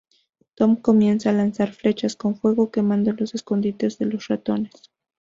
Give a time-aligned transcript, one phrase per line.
[0.55, 4.71] Tom comienza a lanzar "flechas" con fuego, quemando los escondites de los ratones.